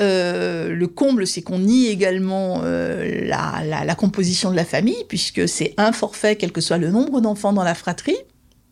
Euh, 0.00 0.74
le 0.74 0.88
comble, 0.88 1.26
c'est 1.26 1.42
qu'on 1.42 1.60
nie 1.60 1.86
également 1.86 2.62
euh, 2.64 3.26
la, 3.26 3.94
composition 3.94 4.50
de 4.50 4.56
la 4.56 4.64
famille, 4.64 5.04
puisque 5.08 5.48
c'est 5.48 5.74
un 5.76 5.92
forfait, 5.92 6.36
quel 6.36 6.52
que 6.52 6.60
soit 6.60 6.78
le 6.78 6.90
nombre 6.90 7.20
d'enfants 7.20 7.52
dans 7.52 7.62
la 7.62 7.74
fratrie. 7.74 8.16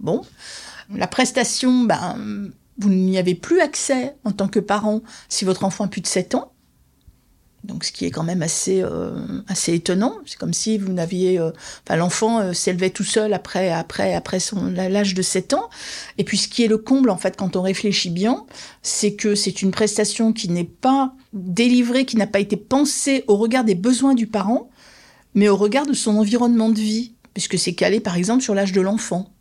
Bon, 0.00 0.22
la 0.92 1.06
prestation, 1.06 1.84
ben, 1.84 2.50
vous 2.78 2.88
n'y 2.88 3.18
avez 3.18 3.34
plus 3.34 3.60
accès 3.60 4.16
en 4.24 4.32
tant 4.32 4.48
que 4.48 4.58
parent 4.58 5.02
si 5.28 5.44
votre 5.44 5.64
enfant 5.64 5.84
a 5.84 5.88
plus 5.88 6.00
de 6.00 6.06
7 6.06 6.34
ans. 6.34 6.51
Donc, 7.64 7.84
ce 7.84 7.92
qui 7.92 8.06
est 8.06 8.10
quand 8.10 8.24
même 8.24 8.42
assez 8.42 8.82
euh, 8.82 9.12
assez 9.46 9.72
étonnant. 9.74 10.16
C'est 10.26 10.36
comme 10.36 10.52
si 10.52 10.78
vous 10.78 10.92
n'aviez, 10.92 11.38
euh, 11.38 11.52
l'enfant 11.90 12.40
euh, 12.40 12.52
s'élevait 12.52 12.90
tout 12.90 13.04
seul 13.04 13.32
après 13.32 13.70
après 13.70 14.14
après 14.14 14.40
son 14.40 14.66
l'âge 14.66 15.14
de 15.14 15.22
7 15.22 15.54
ans. 15.54 15.70
Et 16.18 16.24
puis, 16.24 16.38
ce 16.38 16.48
qui 16.48 16.64
est 16.64 16.68
le 16.68 16.78
comble 16.78 17.08
en 17.08 17.16
fait, 17.16 17.36
quand 17.36 17.54
on 17.54 17.62
réfléchit 17.62 18.10
bien, 18.10 18.44
c'est 18.82 19.14
que 19.14 19.36
c'est 19.36 19.62
une 19.62 19.70
prestation 19.70 20.32
qui 20.32 20.48
n'est 20.48 20.64
pas 20.64 21.14
délivrée, 21.32 22.04
qui 22.04 22.16
n'a 22.16 22.26
pas 22.26 22.40
été 22.40 22.56
pensée 22.56 23.24
au 23.28 23.36
regard 23.36 23.64
des 23.64 23.76
besoins 23.76 24.14
du 24.14 24.26
parent, 24.26 24.68
mais 25.34 25.48
au 25.48 25.56
regard 25.56 25.86
de 25.86 25.94
son 25.94 26.16
environnement 26.16 26.68
de 26.68 26.80
vie, 26.80 27.14
puisque 27.32 27.58
c'est 27.58 27.74
calé 27.74 28.00
par 28.00 28.16
exemple 28.16 28.42
sur 28.42 28.54
l'âge 28.54 28.72
de 28.72 28.80
l'enfant. 28.80 29.32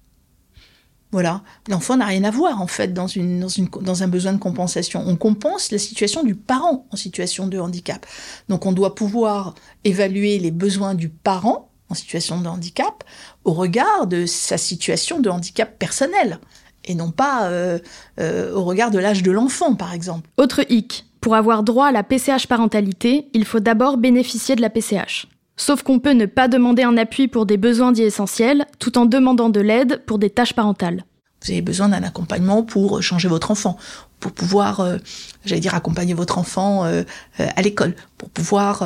Voilà, 1.12 1.42
l'enfant 1.68 1.98
n'a 1.98 2.06
rien 2.06 2.24
à 2.24 2.32
voir 2.32 2.62
en 2.62 2.68
fait 2.68 2.94
dans, 2.94 3.08
un 3.08 4.08
besoin 4.08 4.32
de 4.32 4.38
compensation. 4.38 5.04
On 5.06 5.18
compense 5.18 5.72
la 5.72 5.78
situation 5.78 6.24
du 6.24 6.36
parent 6.36 6.86
en 6.90 6.96
situation 6.96 7.48
de 7.48 7.60
handicap. 7.60 8.06
Donc 8.48 8.66
on 8.66 8.72
doit 8.72 8.96
pouvoir 8.96 9.56
évaluer 9.84 10.40
les 10.40 10.52
besoins 10.52 10.96
du 10.96 11.10
parent 11.10 11.70
en 11.90 11.96
situation 11.96 12.40
de 12.40 12.48
handicap 12.48 13.04
au 13.44 13.52
regard 13.52 14.08
de 14.08 14.26
sa 14.26 14.58
situation 14.58 15.20
de 15.20 15.30
handicap 15.30 15.78
personnel 15.78 16.40
et 16.86 16.96
non 16.96 17.12
pas 17.12 17.50
euh, 17.50 17.80
euh, 18.20 18.54
au 18.54 18.64
regard 18.64 18.90
de 18.90 18.98
l'âge 18.98 19.22
de 19.22 19.32
l'enfant 19.32 19.76
par 19.76 19.94
exemple. 19.94 20.30
Autre 20.38 20.66
hic, 20.70 21.06
pour 21.20 21.36
avoir 21.36 21.64
droit 21.64 21.88
à 21.88 21.92
la 21.92 22.04
PCH 22.04 22.48
parentalité, 22.48 23.28
il 23.34 23.44
faut 23.44 23.60
d'abord 23.60 23.98
bénéficier 23.98 24.56
de 24.56 24.62
la 24.62 24.70
PCH. 24.70 25.28
Sauf 25.58 25.84
qu'on 25.84 26.00
peut 26.00 26.14
ne 26.14 26.26
pas 26.26 26.48
demander 26.48 26.84
un 26.84 26.98
appui 26.98 27.28
pour 27.28 27.46
des 27.46 27.58
besoins 27.58 27.92
dits 27.92 28.04
essentiels, 28.04 28.66
tout 28.80 28.98
en 28.98 29.06
demandant 29.06 29.50
de 29.50 29.60
l'aide 29.60 30.02
pour 30.06 30.18
des 30.18 30.30
tâches 30.30 30.54
parentales. 30.54 31.06
Vous 31.44 31.52
avez 31.52 31.62
besoin 31.62 31.90
d'un 31.90 32.04
accompagnement 32.04 32.62
pour 32.62 33.02
changer 33.02 33.28
votre 33.28 33.50
enfant, 33.50 33.78
pour 34.20 34.32
pouvoir, 34.32 34.80
euh, 34.80 34.98
j'allais 35.44 35.60
dire, 35.60 35.74
accompagner 35.74 36.14
votre 36.14 36.38
enfant 36.38 36.86
euh, 36.86 37.02
euh, 37.40 37.48
à 37.56 37.62
l'école, 37.64 37.96
pour 38.18 38.30
pouvoir 38.30 38.84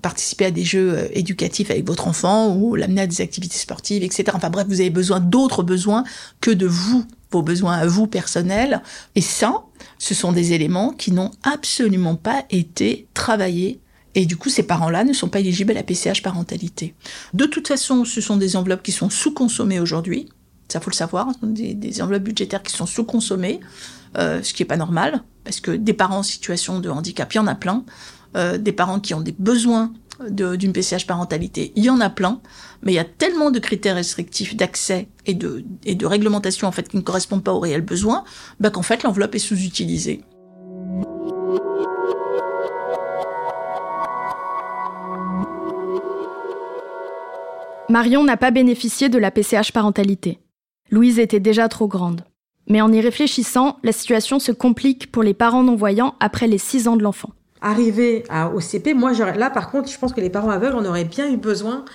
participer 0.00 0.44
à 0.44 0.50
des 0.52 0.62
jeux 0.62 1.08
éducatifs 1.12 1.70
avec 1.70 1.84
votre 1.84 2.06
enfant 2.06 2.54
ou 2.54 2.76
l'amener 2.76 3.00
à 3.02 3.06
des 3.08 3.20
activités 3.20 3.58
sportives, 3.58 4.04
etc. 4.04 4.24
Enfin 4.34 4.50
bref, 4.50 4.66
vous 4.68 4.80
avez 4.80 4.90
besoin 4.90 5.18
d'autres 5.18 5.64
besoins 5.64 6.04
que 6.40 6.52
de 6.52 6.66
vous, 6.66 7.04
vos 7.32 7.42
besoins 7.42 7.74
à 7.74 7.86
vous 7.86 8.06
personnels. 8.06 8.80
Et 9.16 9.20
ça, 9.20 9.64
ce 9.98 10.14
sont 10.14 10.30
des 10.30 10.52
éléments 10.52 10.90
qui 10.90 11.10
n'ont 11.10 11.32
absolument 11.42 12.14
pas 12.14 12.44
été 12.50 13.08
travaillés 13.12 13.80
et 14.16 14.24
du 14.24 14.38
coup, 14.38 14.48
ces 14.48 14.62
parents-là 14.62 15.04
ne 15.04 15.12
sont 15.12 15.28
pas 15.28 15.40
éligibles 15.40 15.72
à 15.72 15.74
la 15.74 15.82
PCH 15.82 16.22
parentalité. 16.22 16.94
De 17.34 17.44
toute 17.44 17.68
façon, 17.68 18.06
ce 18.06 18.22
sont 18.22 18.38
des 18.38 18.56
enveloppes 18.56 18.82
qui 18.82 18.90
sont 18.90 19.10
sous-consommées 19.10 19.78
aujourd'hui. 19.78 20.30
Ça 20.68 20.80
faut 20.80 20.90
le 20.90 20.96
savoir, 20.96 21.28
des, 21.42 21.74
des 21.74 22.00
enveloppes 22.00 22.24
budgétaires 22.24 22.62
qui 22.62 22.74
sont 22.74 22.86
sous-consommées, 22.86 23.60
euh, 24.16 24.42
ce 24.42 24.54
qui 24.54 24.62
n'est 24.62 24.66
pas 24.66 24.78
normal, 24.78 25.22
parce 25.44 25.60
que 25.60 25.70
des 25.70 25.92
parents 25.92 26.20
en 26.20 26.22
situation 26.22 26.80
de 26.80 26.88
handicap, 26.88 27.32
il 27.34 27.36
y 27.36 27.40
en 27.40 27.46
a 27.46 27.54
plein. 27.54 27.84
Euh, 28.36 28.56
des 28.56 28.72
parents 28.72 29.00
qui 29.00 29.12
ont 29.12 29.20
des 29.20 29.34
besoins 29.38 29.92
d'une 30.30 30.72
PCH 30.72 31.06
parentalité, 31.06 31.74
il 31.76 31.84
y 31.84 31.90
en 31.90 32.00
a 32.00 32.08
plein, 32.08 32.40
mais 32.82 32.92
il 32.92 32.94
y 32.94 32.98
a 32.98 33.04
tellement 33.04 33.50
de 33.50 33.58
critères 33.58 33.96
restrictifs 33.96 34.56
d'accès 34.56 35.08
et 35.26 35.34
de, 35.34 35.62
et 35.84 35.96
réglementation 36.02 36.66
en 36.66 36.72
fait 36.72 36.88
qui 36.88 36.96
ne 36.96 37.02
correspondent 37.02 37.44
pas 37.44 37.52
aux 37.52 37.60
réels 37.60 37.82
besoins, 37.82 38.24
bah, 38.60 38.70
qu'en 38.70 38.80
fait 38.80 39.02
l'enveloppe 39.02 39.34
est 39.34 39.40
sous-utilisée. 39.40 40.22
Marion 47.96 48.24
n'a 48.24 48.36
pas 48.36 48.50
bénéficié 48.50 49.08
de 49.08 49.16
la 49.16 49.30
PCH 49.30 49.72
parentalité. 49.72 50.38
Louise 50.90 51.18
était 51.18 51.40
déjà 51.40 51.66
trop 51.66 51.88
grande. 51.88 52.26
Mais 52.68 52.82
en 52.82 52.92
y 52.92 53.00
réfléchissant, 53.00 53.78
la 53.82 53.92
situation 53.92 54.38
se 54.38 54.52
complique 54.52 55.10
pour 55.10 55.22
les 55.22 55.32
parents 55.32 55.62
non-voyants 55.62 56.14
après 56.20 56.46
les 56.46 56.58
6 56.58 56.88
ans 56.88 56.96
de 56.96 57.02
l'enfant. 57.02 57.30
Arrivé 57.62 58.24
au 58.54 58.60
CP, 58.60 58.92
moi, 58.92 59.14
là, 59.14 59.48
par 59.48 59.70
contre, 59.70 59.88
je 59.88 59.96
pense 59.96 60.12
que 60.12 60.20
les 60.20 60.28
parents 60.28 60.50
aveugles, 60.50 60.76
on 60.76 60.84
aurait 60.84 61.06
bien 61.06 61.32
eu 61.32 61.38
besoin 61.38 61.86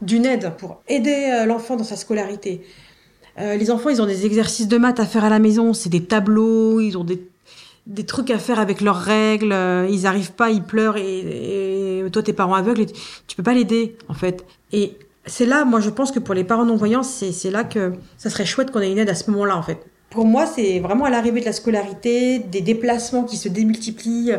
d'une 0.00 0.24
aide 0.24 0.52
pour 0.56 0.80
aider 0.88 1.30
euh, 1.30 1.44
l'enfant 1.44 1.76
dans 1.76 1.84
sa 1.84 1.96
scolarité. 1.96 2.62
Euh, 3.38 3.56
les 3.56 3.70
enfants, 3.70 3.90
ils 3.90 4.00
ont 4.00 4.06
des 4.06 4.24
exercices 4.24 4.68
de 4.68 4.78
maths 4.78 5.00
à 5.00 5.04
faire 5.04 5.24
à 5.24 5.28
la 5.28 5.38
maison, 5.38 5.74
c'est 5.74 5.90
des 5.90 6.04
tableaux, 6.04 6.80
ils 6.80 6.96
ont 6.96 7.04
des, 7.04 8.06
trucs 8.06 8.30
à 8.30 8.38
faire 8.38 8.58
avec 8.58 8.80
leurs 8.80 9.00
règles, 9.02 9.52
euh, 9.52 9.86
ils 9.90 10.06
arrivent 10.06 10.32
pas, 10.32 10.48
ils 10.48 10.62
pleurent 10.62 10.96
et, 10.96 12.02
toi, 12.10 12.22
tes 12.22 12.32
parents 12.32 12.54
aveugles, 12.54 12.86
tu 13.26 13.36
peux 13.36 13.42
pas 13.42 13.52
l'aider, 13.52 13.98
en 14.08 14.14
fait. 14.14 14.46
C'est 15.26 15.46
là, 15.46 15.64
moi, 15.64 15.80
je 15.80 15.90
pense 15.90 16.10
que 16.12 16.18
pour 16.18 16.34
les 16.34 16.44
parents 16.44 16.64
non-voyants, 16.64 17.02
c'est 17.02 17.50
là 17.50 17.64
que 17.64 17.92
ça 18.18 18.30
serait 18.30 18.46
chouette 18.46 18.70
qu'on 18.70 18.80
ait 18.80 18.90
une 18.90 18.98
aide 18.98 19.10
à 19.10 19.14
ce 19.14 19.30
moment-là, 19.30 19.56
en 19.56 19.62
fait. 19.62 19.78
Pour 20.10 20.26
moi, 20.26 20.46
c'est 20.46 20.78
vraiment 20.80 21.04
à 21.04 21.10
l'arrivée 21.10 21.40
de 21.40 21.46
la 21.46 21.52
scolarité, 21.52 22.38
des 22.38 22.60
déplacements 22.60 23.24
qui 23.24 23.36
se 23.36 23.48
démultiplient, 23.48 24.34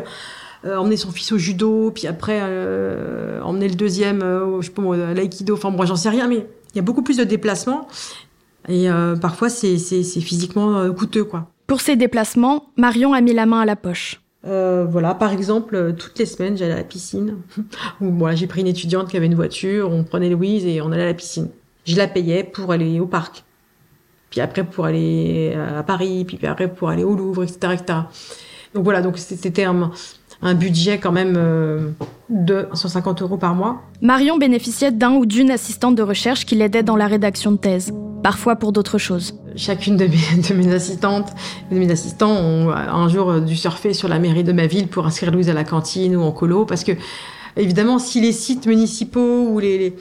euh, 0.64 0.76
emmener 0.76 0.96
son 0.96 1.10
fils 1.10 1.32
au 1.32 1.38
judo, 1.38 1.90
puis 1.90 2.06
après 2.06 2.40
euh, 2.42 3.40
emmener 3.42 3.68
le 3.68 3.74
deuxième, 3.74 4.22
euh, 4.22 4.60
je 4.60 4.66
sais 4.66 4.72
pas 4.72 4.82
à 4.82 5.12
l'aïkido, 5.12 5.54
enfin 5.54 5.70
moi 5.70 5.84
j'en 5.84 5.96
sais 5.96 6.08
rien, 6.08 6.26
mais 6.26 6.46
il 6.72 6.76
y 6.76 6.78
a 6.78 6.82
beaucoup 6.82 7.02
plus 7.02 7.18
de 7.18 7.24
déplacements 7.24 7.86
et 8.68 8.88
euh, 8.88 9.14
parfois 9.16 9.50
c'est 9.50 9.76
physiquement 9.76 10.90
coûteux, 10.92 11.24
quoi. 11.24 11.50
Pour 11.66 11.80
ces 11.80 11.96
déplacements, 11.96 12.66
Marion 12.76 13.12
a 13.12 13.20
mis 13.20 13.34
la 13.34 13.46
main 13.46 13.60
à 13.60 13.64
la 13.66 13.76
poche. 13.76 14.20
Euh, 14.46 14.86
voilà, 14.88 15.14
par 15.14 15.32
exemple, 15.32 15.74
euh, 15.74 15.92
toutes 15.92 16.18
les 16.18 16.26
semaines, 16.26 16.56
j'allais 16.56 16.74
à 16.74 16.78
la 16.78 16.84
piscine. 16.84 17.36
Ou 18.00 18.10
voilà, 18.10 18.36
j'ai 18.36 18.46
pris 18.46 18.60
une 18.60 18.66
étudiante 18.66 19.08
qui 19.08 19.16
avait 19.16 19.26
une 19.26 19.34
voiture, 19.34 19.90
on 19.90 20.04
prenait 20.04 20.28
Louise 20.28 20.66
et 20.66 20.80
on 20.80 20.92
allait 20.92 21.02
à 21.02 21.06
la 21.06 21.14
piscine. 21.14 21.48
Je 21.86 21.96
la 21.96 22.06
payais 22.06 22.44
pour 22.44 22.72
aller 22.72 23.00
au 23.00 23.06
parc. 23.06 23.44
Puis 24.30 24.40
après 24.40 24.64
pour 24.64 24.84
aller 24.84 25.54
à 25.54 25.82
Paris, 25.84 26.24
puis 26.24 26.44
après 26.46 26.66
pour 26.66 26.88
aller 26.88 27.04
au 27.04 27.14
Louvre, 27.14 27.44
etc. 27.44 27.74
etc. 27.74 27.98
Donc 28.74 28.82
voilà, 28.82 29.00
donc 29.00 29.16
c'était 29.18 29.64
un, 29.64 29.92
un 30.42 30.54
budget 30.54 30.98
quand 30.98 31.12
même 31.12 31.34
euh, 31.36 31.90
de 32.28 32.68
150 32.72 33.22
euros 33.22 33.36
par 33.36 33.54
mois. 33.54 33.80
Marion 34.02 34.36
bénéficiait 34.36 34.92
d'un 34.92 35.12
ou 35.12 35.26
d'une 35.26 35.50
assistante 35.50 35.94
de 35.94 36.02
recherche 36.02 36.44
qui 36.44 36.54
l'aidait 36.54 36.82
dans 36.82 36.96
la 36.96 37.06
rédaction 37.06 37.52
de 37.52 37.56
thèse, 37.56 37.92
parfois 38.24 38.56
pour 38.56 38.72
d'autres 38.72 38.98
choses. 38.98 39.38
Chacune 39.54 39.96
de 39.96 40.08
mes, 40.54 40.72
assistantes, 40.74 41.28
de 41.70 41.78
mes 41.78 41.90
assistants 41.92 42.32
ont 42.32 42.70
un 42.70 43.08
jour 43.08 43.40
dû 43.40 43.54
surfer 43.54 43.92
sur 43.92 44.08
la 44.08 44.18
mairie 44.18 44.42
de 44.42 44.52
ma 44.52 44.66
ville 44.66 44.88
pour 44.88 45.06
inscrire 45.06 45.30
Louise 45.30 45.48
à 45.48 45.54
la 45.54 45.62
cantine 45.62 46.16
ou 46.16 46.22
en 46.22 46.32
colo, 46.32 46.64
parce 46.64 46.82
que 46.82 46.92
Évidemment, 47.56 47.98
si 47.98 48.20
les 48.20 48.32
sites 48.32 48.66
municipaux 48.66 49.48
ou 49.48 49.58
les, 49.60 49.94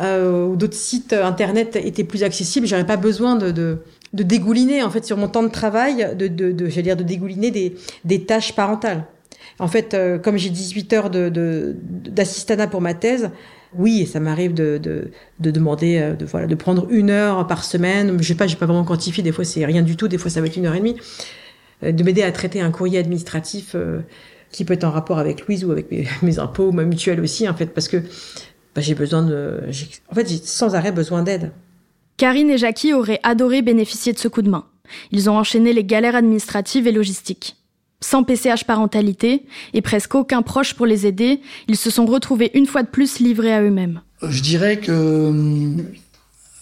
euh, 0.00 0.54
d'autres 0.56 0.74
sites 0.74 1.12
internet 1.12 1.76
étaient 1.76 2.04
plus 2.04 2.22
accessibles, 2.24 2.66
j'aurais 2.66 2.86
pas 2.86 2.96
besoin 2.96 3.36
de, 3.36 3.50
de, 3.50 3.78
de, 4.12 4.22
dégouliner 4.22 4.82
en 4.82 4.90
fait 4.90 5.04
sur 5.04 5.16
mon 5.16 5.28
temps 5.28 5.44
de 5.44 5.48
travail, 5.48 6.16
de, 6.16 6.26
de, 6.26 6.50
de 6.50 6.66
dire 6.66 6.96
de 6.96 7.04
dégouliner 7.04 7.50
des, 7.50 7.76
des 8.04 8.24
tâches 8.24 8.54
parentales. 8.54 9.04
En 9.58 9.68
fait, 9.68 9.94
euh, 9.94 10.18
comme 10.18 10.36
j'ai 10.36 10.50
18 10.50 10.92
heures 10.92 11.10
de, 11.10 11.76
pour 12.70 12.80
ma 12.80 12.94
thèse, 12.94 13.30
oui, 13.74 14.06
ça 14.06 14.20
m'arrive 14.20 14.54
de, 14.54 14.78
de, 14.78 15.10
de, 15.40 15.50
demander, 15.50 15.98
euh, 15.98 16.14
de, 16.14 16.24
voilà, 16.24 16.46
de 16.46 16.54
prendre 16.54 16.86
une 16.90 17.10
heure 17.10 17.46
par 17.46 17.64
semaine. 17.64 18.16
Je 18.20 18.26
sais 18.26 18.34
pas, 18.34 18.46
j'ai 18.46 18.56
pas 18.56 18.66
vraiment 18.66 18.84
quantifié. 18.84 19.22
Des 19.22 19.32
fois, 19.32 19.44
c'est 19.44 19.64
rien 19.64 19.82
du 19.82 19.96
tout. 19.96 20.08
Des 20.08 20.18
fois, 20.18 20.30
ça 20.30 20.40
va 20.40 20.46
être 20.46 20.56
une 20.56 20.66
heure 20.66 20.74
et 20.74 20.78
demie. 20.78 20.96
Euh, 21.82 21.92
de 21.92 22.02
m'aider 22.02 22.22
à 22.22 22.32
traiter 22.32 22.60
un 22.60 22.70
courrier 22.70 22.98
administratif 22.98 23.72
euh, 23.74 24.00
qui 24.50 24.64
peut 24.64 24.74
être 24.74 24.84
en 24.84 24.90
rapport 24.90 25.18
avec 25.18 25.46
Louise 25.46 25.64
ou 25.64 25.72
avec 25.72 25.90
mes, 25.90 26.38
impôts, 26.38 26.72
ma 26.72 26.84
mutuelle 26.84 27.20
aussi, 27.20 27.48
en 27.48 27.54
fait, 27.54 27.66
parce 27.66 27.88
que 27.88 27.98
bah, 28.74 28.80
j'ai 28.80 28.94
besoin 28.94 29.22
de, 29.22 29.60
en 30.10 30.14
fait, 30.14 30.28
j'ai 30.28 30.38
sans 30.42 30.74
arrêt 30.74 30.92
besoin 30.92 31.22
d'aide. 31.22 31.52
Karine 32.16 32.48
et 32.48 32.58
Jackie 32.58 32.94
auraient 32.94 33.20
adoré 33.22 33.60
bénéficier 33.60 34.12
de 34.12 34.18
ce 34.18 34.28
coup 34.28 34.42
de 34.42 34.48
main. 34.48 34.66
Ils 35.10 35.28
ont 35.28 35.36
enchaîné 35.36 35.72
les 35.72 35.84
galères 35.84 36.14
administratives 36.14 36.86
et 36.86 36.92
logistiques. 36.92 37.56
Sans 38.00 38.22
PCH 38.24 38.64
parentalité 38.64 39.46
et 39.72 39.80
presque 39.80 40.14
aucun 40.14 40.42
proche 40.42 40.74
pour 40.74 40.86
les 40.86 41.06
aider, 41.06 41.40
ils 41.68 41.76
se 41.76 41.90
sont 41.90 42.04
retrouvés 42.04 42.50
une 42.54 42.66
fois 42.66 42.82
de 42.82 42.88
plus 42.88 43.20
livrés 43.20 43.54
à 43.54 43.62
eux-mêmes. 43.62 44.02
Je 44.22 44.42
dirais 44.42 44.78
que 44.78 45.28
hum, 45.28 45.86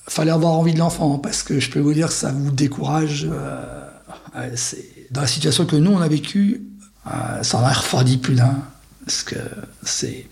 fallait 0.08 0.30
avoir 0.30 0.52
envie 0.52 0.74
de 0.74 0.78
l'enfant 0.78 1.18
parce 1.18 1.42
que 1.42 1.58
je 1.60 1.70
peux 1.70 1.80
vous 1.80 1.94
dire 1.94 2.08
que 2.08 2.12
ça 2.12 2.32
vous 2.32 2.50
décourage. 2.50 3.28
Euh, 3.30 3.90
dans 5.10 5.20
la 5.20 5.26
situation 5.26 5.64
que 5.66 5.76
nous 5.76 5.92
on 5.92 6.00
a 6.00 6.08
vécue, 6.08 6.62
euh, 7.06 7.42
ça 7.42 7.58
en 7.58 7.62
a 7.62 7.72
refroidi 7.72 8.16
plus 8.16 8.34
d'un 8.34 8.62
parce 9.04 9.22
que 9.22 9.36
c'est, 9.82 10.26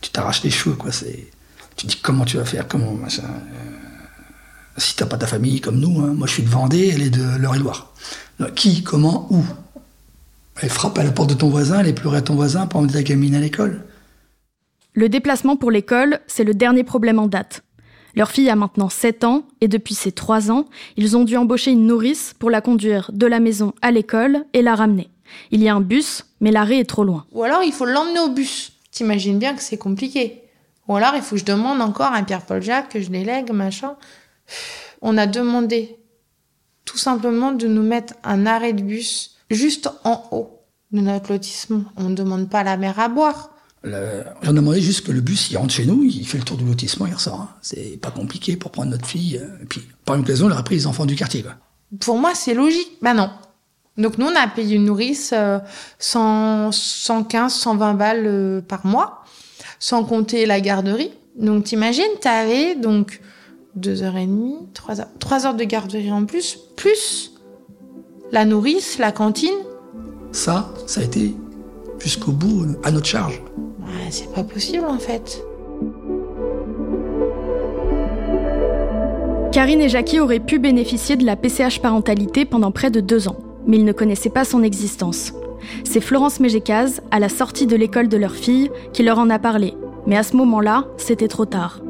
tu 0.00 0.10
t'arraches 0.10 0.42
les 0.42 0.50
cheveux 0.50 0.76
quoi. 0.76 0.92
C'est, 0.92 1.26
tu 1.76 1.86
dis 1.86 1.96
comment 1.96 2.24
tu 2.24 2.36
vas 2.36 2.44
faire, 2.44 2.66
comment 2.68 2.92
machin. 2.92 3.24
Si 4.78 4.96
t'as 4.96 5.06
pas 5.06 5.16
ta 5.16 5.26
famille 5.26 5.60
comme 5.60 5.78
nous, 5.78 6.00
hein, 6.00 6.14
moi 6.14 6.26
je 6.26 6.34
suis 6.34 6.42
de 6.42 6.48
Vendée, 6.48 6.92
elle 6.94 7.02
est 7.02 7.10
de 7.10 7.36
l'Eure-et-Loire. 7.38 7.92
Qui, 8.54 8.82
comment, 8.82 9.26
où? 9.30 9.44
Elle 10.60 10.70
frappe 10.70 10.98
à 10.98 11.04
la 11.04 11.10
porte 11.10 11.30
de 11.30 11.34
ton 11.34 11.48
voisin, 11.48 11.80
elle 11.80 11.94
pleurer 11.94 12.18
à 12.18 12.22
ton 12.22 12.34
voisin 12.34 12.66
pour 12.66 12.80
emmener 12.80 12.92
ta 12.92 13.02
gamine 13.02 13.34
à 13.34 13.40
l'école. 13.40 13.84
Le 14.94 15.08
déplacement 15.08 15.56
pour 15.56 15.70
l'école, 15.70 16.20
c'est 16.26 16.44
le 16.44 16.54
dernier 16.54 16.84
problème 16.84 17.18
en 17.18 17.26
date. 17.26 17.62
Leur 18.16 18.30
fille 18.30 18.50
a 18.50 18.56
maintenant 18.56 18.88
7 18.88 19.24
ans 19.24 19.44
et 19.60 19.68
depuis 19.68 19.94
ces 19.94 20.10
3 20.10 20.50
ans, 20.50 20.64
ils 20.96 21.16
ont 21.16 21.24
dû 21.24 21.36
embaucher 21.36 21.70
une 21.70 21.86
nourrice 21.86 22.34
pour 22.38 22.50
la 22.50 22.60
conduire 22.60 23.10
de 23.12 23.26
la 23.26 23.38
maison 23.38 23.74
à 23.82 23.90
l'école 23.90 24.44
et 24.54 24.62
la 24.62 24.74
ramener. 24.74 25.08
Il 25.50 25.62
y 25.62 25.68
a 25.68 25.74
un 25.74 25.80
bus, 25.80 26.24
mais 26.40 26.50
l'arrêt 26.50 26.78
est 26.78 26.88
trop 26.88 27.04
loin. 27.04 27.26
Ou 27.32 27.44
alors 27.44 27.62
il 27.62 27.72
faut 27.72 27.84
l'emmener 27.84 28.18
au 28.20 28.30
bus. 28.30 28.72
T'imagines 28.90 29.38
bien 29.38 29.54
que 29.54 29.62
c'est 29.62 29.76
compliqué. 29.76 30.42
Ou 30.88 30.96
alors 30.96 31.12
il 31.14 31.22
faut 31.22 31.36
que 31.36 31.40
je 31.40 31.44
demande 31.44 31.80
encore 31.80 32.12
à 32.12 32.22
Pierre-Paul 32.22 32.62
Jacques 32.62 32.88
que 32.88 33.00
je 33.00 33.10
délègue, 33.10 33.52
machin. 33.52 33.94
On 35.02 35.16
a 35.16 35.26
demandé 35.26 35.96
tout 36.84 36.98
simplement 36.98 37.52
de 37.52 37.66
nous 37.66 37.82
mettre 37.82 38.14
un 38.24 38.46
arrêt 38.46 38.72
de 38.72 38.82
bus 38.82 39.36
juste 39.50 39.90
en 40.04 40.24
haut 40.30 40.64
de 40.92 41.00
notre 41.00 41.32
lotissement. 41.32 41.84
On 41.96 42.04
ne 42.04 42.14
demande 42.14 42.48
pas 42.48 42.60
à 42.60 42.64
la 42.64 42.76
mer 42.76 42.98
à 42.98 43.08
boire. 43.08 43.50
On 43.84 43.92
a 43.92 44.52
demandé 44.52 44.80
juste 44.80 45.06
que 45.06 45.12
le 45.12 45.20
bus, 45.20 45.50
il 45.50 45.56
rentre 45.56 45.72
chez 45.72 45.86
nous, 45.86 46.02
il 46.02 46.26
fait 46.26 46.38
le 46.38 46.44
tour 46.44 46.56
du 46.56 46.64
lotissement, 46.64 47.06
il 47.06 47.14
ressort. 47.14 47.40
Hein. 47.40 47.48
C'est 47.62 48.00
pas 48.00 48.10
compliqué 48.10 48.56
pour 48.56 48.70
prendre 48.70 48.90
notre 48.90 49.06
fille. 49.06 49.38
Euh, 49.38 49.62
et 49.62 49.66
puis, 49.66 49.82
par 50.04 50.16
une 50.16 50.22
occasion, 50.22 50.48
il 50.48 50.52
a 50.52 50.62
pris 50.62 50.74
les 50.74 50.86
enfants 50.86 51.06
du 51.06 51.14
quartier. 51.14 51.42
Quoi. 51.42 51.54
Pour 52.00 52.18
moi, 52.18 52.34
c'est 52.34 52.54
logique. 52.54 52.98
Ben 53.02 53.14
non. 53.14 53.30
Donc 53.96 54.18
nous, 54.18 54.26
on 54.26 54.36
a 54.36 54.46
payé 54.46 54.76
une 54.76 54.84
nourrice 54.84 55.34
100, 55.98 56.72
115, 56.72 57.52
120 57.52 57.94
balles 57.94 58.24
euh, 58.26 58.60
par 58.60 58.86
mois, 58.86 59.24
sans 59.78 60.04
compter 60.04 60.46
la 60.46 60.60
garderie. 60.60 61.12
Donc 61.36 61.64
t'imagines, 61.64 62.04
t'avais 62.20 62.74
donc 62.74 63.20
deux 63.74 64.02
heures 64.02 64.16
et 64.16 64.26
demie, 64.26 64.56
trois 64.74 65.00
heures, 65.00 65.08
trois 65.18 65.46
heures 65.46 65.54
de 65.54 65.64
garderie 65.64 66.12
en 66.12 66.24
plus, 66.24 66.58
plus 66.76 67.34
la 68.32 68.44
nourrice, 68.44 68.98
la 68.98 69.12
cantine. 69.12 69.54
Ça, 70.32 70.72
ça 70.86 71.00
a 71.00 71.04
été 71.04 71.34
jusqu'au 71.98 72.32
bout 72.32 72.66
à 72.84 72.90
notre 72.90 73.06
charge. 73.06 73.42
c'est 74.10 74.32
pas 74.32 74.44
possible 74.44 74.84
en 74.86 74.98
fait. 74.98 75.42
Karine 79.52 79.80
et 79.80 79.88
Jackie 79.88 80.20
auraient 80.20 80.40
pu 80.40 80.58
bénéficier 80.58 81.16
de 81.16 81.24
la 81.24 81.34
PCH 81.34 81.80
parentalité 81.80 82.44
pendant 82.44 82.70
près 82.70 82.90
de 82.90 83.00
deux 83.00 83.28
ans, 83.28 83.38
mais 83.66 83.78
ils 83.78 83.84
ne 83.84 83.92
connaissaient 83.92 84.28
pas 84.28 84.44
son 84.44 84.62
existence. 84.62 85.32
C'est 85.84 86.00
Florence 86.00 86.38
Mégécaz, 86.38 87.00
à 87.10 87.18
la 87.18 87.28
sortie 87.28 87.66
de 87.66 87.74
l'école 87.74 88.08
de 88.08 88.16
leur 88.16 88.34
fille, 88.34 88.70
qui 88.92 89.02
leur 89.02 89.18
en 89.18 89.30
a 89.30 89.38
parlé. 89.38 89.74
Mais 90.06 90.16
à 90.16 90.22
ce 90.22 90.36
moment-là, 90.36 90.86
c'était 90.96 91.28
trop 91.28 91.46
tard. 91.46 91.80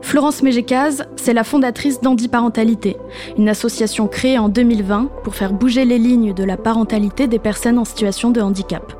Florence 0.00 0.42
Mégécaz, 0.42 1.04
c'est 1.16 1.34
la 1.34 1.44
fondatrice 1.44 2.00
d'Handiparentalité, 2.00 2.96
une 3.36 3.48
association 3.48 4.06
créée 4.06 4.38
en 4.38 4.48
2020 4.48 5.10
pour 5.22 5.34
faire 5.34 5.52
bouger 5.52 5.84
les 5.84 5.98
lignes 5.98 6.32
de 6.32 6.44
la 6.44 6.56
parentalité 6.56 7.26
des 7.26 7.38
personnes 7.38 7.78
en 7.78 7.84
situation 7.84 8.30
de 8.30 8.40
handicap. 8.40 8.92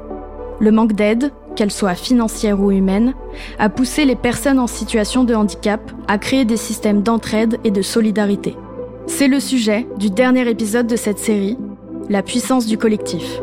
Le 0.60 0.70
manque 0.72 0.92
d'aide, 0.92 1.32
qu'elle 1.56 1.70
soit 1.70 1.94
financière 1.94 2.60
ou 2.60 2.70
humaine, 2.70 3.14
a 3.58 3.68
poussé 3.68 4.04
les 4.04 4.16
personnes 4.16 4.58
en 4.58 4.66
situation 4.66 5.24
de 5.24 5.34
handicap 5.34 5.80
à 6.08 6.18
créer 6.18 6.44
des 6.44 6.56
systèmes 6.56 7.02
d'entraide 7.02 7.58
et 7.64 7.70
de 7.70 7.82
solidarité. 7.82 8.56
C'est 9.06 9.28
le 9.28 9.40
sujet 9.40 9.86
du 9.98 10.10
dernier 10.10 10.48
épisode 10.48 10.86
de 10.86 10.96
cette 10.96 11.18
série, 11.18 11.56
La 12.10 12.22
puissance 12.22 12.66
du 12.66 12.78
collectif. 12.78 13.40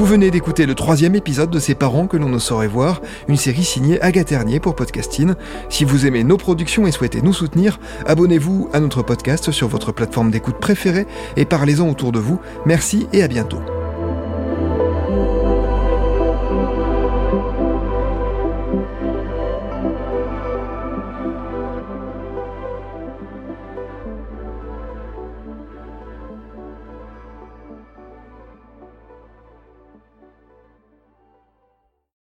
Vous 0.00 0.06
venez 0.06 0.30
d'écouter 0.30 0.64
le 0.64 0.74
troisième 0.74 1.14
épisode 1.14 1.50
de 1.50 1.58
Ces 1.58 1.74
parents 1.74 2.06
que 2.06 2.16
l'on 2.16 2.30
ne 2.30 2.38
saurait 2.38 2.68
voir, 2.68 3.02
une 3.28 3.36
série 3.36 3.64
signée 3.64 4.00
Agathe 4.00 4.58
pour 4.62 4.74
Podcasting. 4.74 5.34
Si 5.68 5.84
vous 5.84 6.06
aimez 6.06 6.24
nos 6.24 6.38
productions 6.38 6.86
et 6.86 6.90
souhaitez 6.90 7.20
nous 7.20 7.34
soutenir, 7.34 7.78
abonnez-vous 8.06 8.70
à 8.72 8.80
notre 8.80 9.02
podcast 9.02 9.50
sur 9.50 9.68
votre 9.68 9.92
plateforme 9.92 10.30
d'écoute 10.30 10.58
préférée 10.58 11.06
et 11.36 11.44
parlez-en 11.44 11.86
autour 11.86 12.12
de 12.12 12.18
vous. 12.18 12.40
Merci 12.64 13.08
et 13.12 13.22
à 13.22 13.28
bientôt. 13.28 13.60